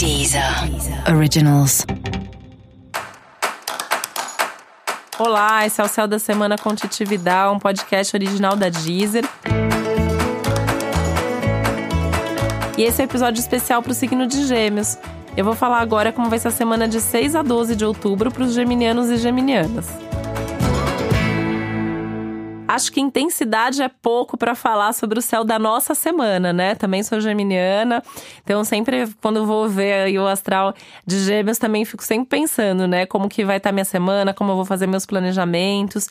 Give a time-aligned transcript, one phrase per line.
[0.00, 0.42] Deezer
[1.14, 1.84] Originals.
[5.18, 9.26] Olá, esse é o Céu da Semana com Titividade, um podcast original da Deezer.
[12.78, 14.96] E esse é o um episódio especial para o signo de Gêmeos.
[15.36, 18.32] Eu vou falar agora como vai ser a semana de 6 a 12 de outubro
[18.32, 19.86] para os geminianos e geminianas.
[22.70, 26.76] Acho que intensidade é pouco para falar sobre o céu da nossa semana, né?
[26.76, 28.00] Também sou geminiana,
[28.44, 30.72] então sempre quando vou ver o astral
[31.04, 34.52] de Gêmeos também fico sempre pensando, né, como que vai estar tá minha semana, como
[34.52, 36.08] eu vou fazer meus planejamentos.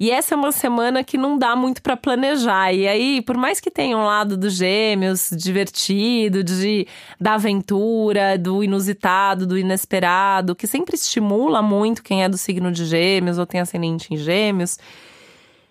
[0.00, 2.72] E essa é uma semana que não dá muito para planejar.
[2.72, 6.86] E aí, por mais que tenha um lado dos gêmeos divertido, de
[7.20, 12.86] da aventura, do inusitado, do inesperado, que sempre estimula muito quem é do signo de
[12.86, 14.78] gêmeos ou tem ascendente em gêmeos,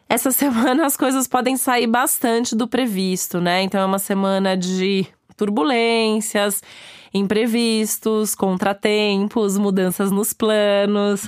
[0.09, 3.63] essa semana as coisas podem sair bastante do previsto, né?
[3.63, 6.61] Então é uma semana de turbulências,
[7.13, 11.23] imprevistos, contratempos, mudanças nos planos.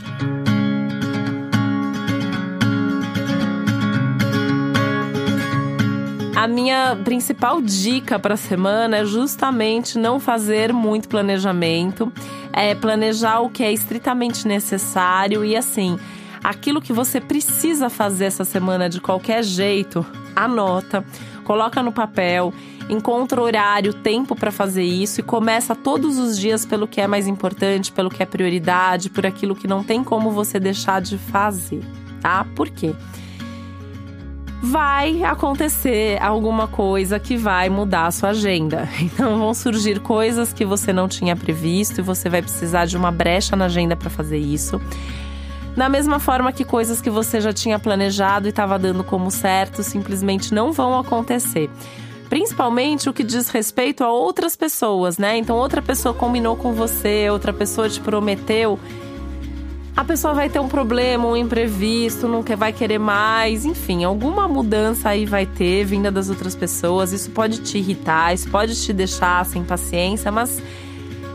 [6.36, 12.11] A minha principal dica para a semana é justamente não fazer muito planejamento,
[12.53, 15.99] é planejar o que é estritamente necessário e assim,
[16.44, 21.04] aquilo que você precisa fazer essa semana de qualquer jeito, anota,
[21.44, 22.54] coloca no papel,
[22.90, 27.28] encontra horário, tempo para fazer isso e começa todos os dias pelo que é mais
[27.28, 31.82] importante, pelo que é prioridade, por aquilo que não tem como você deixar de fazer,
[32.22, 32.45] tá?
[32.56, 32.95] Por quê?
[34.62, 38.88] vai acontecer alguma coisa que vai mudar a sua agenda.
[39.02, 43.12] Então vão surgir coisas que você não tinha previsto e você vai precisar de uma
[43.12, 44.80] brecha na agenda para fazer isso.
[45.75, 49.84] Da mesma forma que coisas que você já tinha planejado e estava dando como certo
[49.84, 51.70] simplesmente não vão acontecer.
[52.30, 55.38] Principalmente o que diz respeito a outras pessoas, né?
[55.38, 58.78] Então, outra pessoa combinou com você, outra pessoa te prometeu.
[59.98, 65.10] A pessoa vai ter um problema, um imprevisto, não vai querer mais, enfim, alguma mudança
[65.10, 67.11] aí vai ter vinda das outras pessoas.
[67.11, 70.61] Isso pode te irritar, isso pode te deixar sem paciência, mas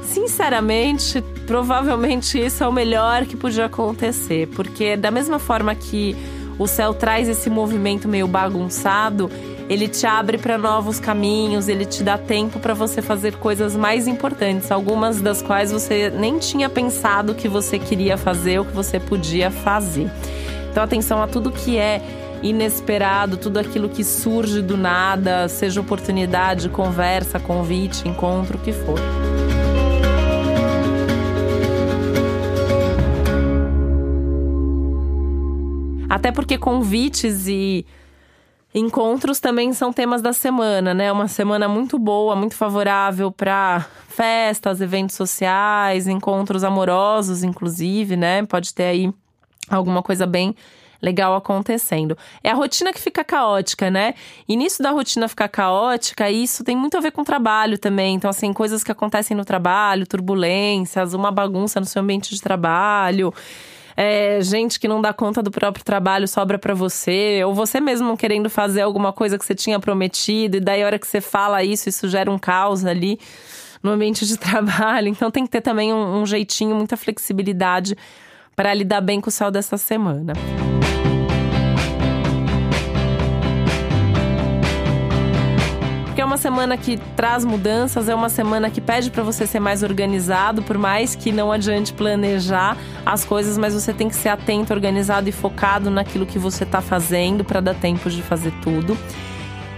[0.04, 6.16] sinceramente, provavelmente isso é o melhor que podia acontecer, porque da mesma forma que
[6.58, 9.30] o céu traz esse movimento meio bagunçado,
[9.68, 14.06] ele te abre para novos caminhos, ele te dá tempo para você fazer coisas mais
[14.06, 19.00] importantes, algumas das quais você nem tinha pensado que você queria fazer ou que você
[19.00, 20.10] podia fazer.
[20.70, 22.02] Então, atenção a tudo que é
[22.42, 28.98] inesperado, tudo aquilo que surge do nada, seja oportunidade, conversa, convite, encontro, o que for.
[36.24, 37.84] Até porque convites e
[38.74, 41.12] encontros também são temas da semana, né?
[41.12, 48.42] Uma semana muito boa, muito favorável para festas, eventos sociais, encontros amorosos, inclusive, né?
[48.46, 49.12] Pode ter aí
[49.68, 50.56] alguma coisa bem
[51.02, 52.16] legal acontecendo.
[52.42, 54.14] É a rotina que fica caótica, né?
[54.48, 58.14] E nisso da rotina ficar caótica, isso tem muito a ver com trabalho também.
[58.14, 63.30] Então, assim, coisas que acontecem no trabalho, turbulências, uma bagunça no seu ambiente de trabalho
[63.96, 68.16] é, gente que não dá conta do próprio trabalho sobra para você, ou você mesmo
[68.16, 71.62] querendo fazer alguma coisa que você tinha prometido, e daí a hora que você fala
[71.62, 73.18] isso, isso gera um caos ali
[73.82, 75.08] no ambiente de trabalho.
[75.08, 77.96] Então tem que ter também um, um jeitinho, muita flexibilidade
[78.56, 80.32] para lidar bem com o céu dessa semana.
[86.20, 89.82] É uma semana que traz mudanças, é uma semana que pede para você ser mais
[89.82, 94.72] organizado, por mais que não adiante planejar as coisas, mas você tem que ser atento,
[94.72, 98.96] organizado e focado naquilo que você está fazendo para dar tempo de fazer tudo.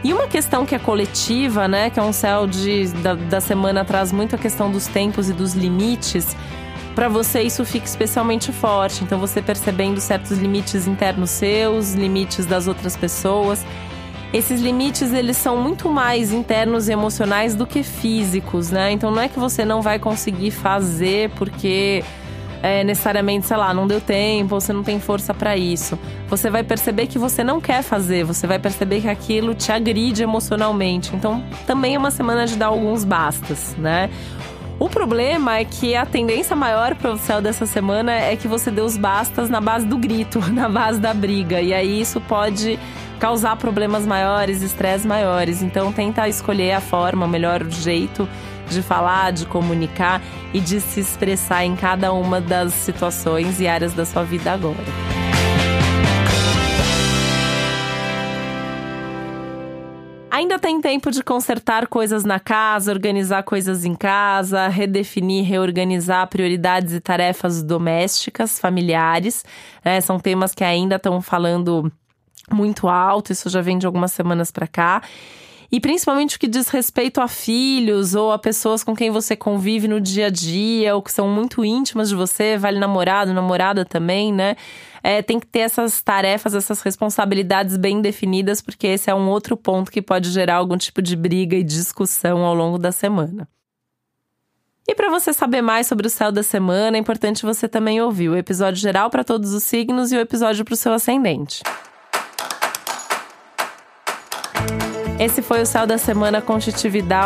[0.05, 3.85] E uma questão que é coletiva, né, que é um céu de, da, da semana
[3.85, 6.37] traz muito a questão dos tempos e dos limites.
[6.95, 12.67] Para você isso fica especialmente forte, então você percebendo certos limites internos seus, limites das
[12.67, 13.65] outras pessoas
[14.37, 18.91] esses limites eles são muito mais internos e emocionais do que físicos, né?
[18.91, 22.05] Então não é que você não vai conseguir fazer porque
[22.63, 25.99] é, necessariamente, sei lá, não deu tempo, você não tem força para isso.
[26.29, 30.23] Você vai perceber que você não quer fazer, você vai perceber que aquilo te agride
[30.23, 31.17] emocionalmente.
[31.17, 34.11] Então também é uma semana de dar alguns bastas, né?
[34.79, 38.71] O problema é que a tendência maior para o céu dessa semana é que você
[38.71, 41.63] dê os bastas na base do grito, na base da briga.
[41.63, 42.79] E aí isso pode
[43.19, 45.63] causar problemas maiores, estresse maiores.
[45.63, 48.29] Então tenta escolher a forma, o melhor jeito
[48.69, 50.21] de falar, de comunicar
[50.53, 54.77] e de se expressar em cada uma das situações e áreas da sua vida agora.
[60.37, 66.93] Ainda tem tempo de consertar coisas na casa, organizar coisas em casa, redefinir, reorganizar prioridades
[66.93, 69.43] e tarefas domésticas, familiares.
[69.83, 69.99] Né?
[70.03, 71.91] São temas que ainda estão falando
[72.53, 75.03] muito alto, isso já vem de algumas semanas para cá.
[75.71, 79.89] E principalmente o que diz respeito a filhos ou a pessoas com quem você convive
[79.89, 84.33] no dia a dia, ou que são muito íntimas de você, vale namorado, namorada também,
[84.33, 84.57] né?
[85.03, 89.57] É, tem que ter essas tarefas, essas responsabilidades bem definidas, porque esse é um outro
[89.57, 93.49] ponto que pode gerar algum tipo de briga e discussão ao longo da semana.
[94.89, 98.29] E para você saber mais sobre o céu da semana, é importante você também ouvir
[98.29, 101.61] o episódio geral para todos os signos e o episódio para o seu ascendente.
[105.19, 106.61] Esse foi o Céu da Semana com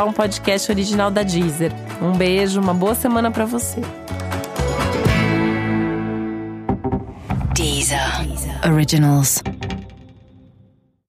[0.06, 1.72] um podcast original da Deezer.
[2.00, 3.80] Um beijo, uma boa semana para você.
[7.52, 8.26] Deezer.
[8.26, 8.72] Deezer.
[8.72, 9.42] Originals.